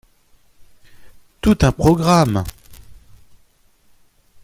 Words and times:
Tout 1.41 1.59
un 1.63 1.71
programme! 1.71 2.43